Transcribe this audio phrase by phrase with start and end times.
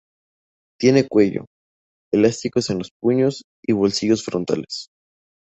[0.79, 1.45] Tiene cuello,
[2.11, 4.87] elásticos en los puños y bolsillos frontales.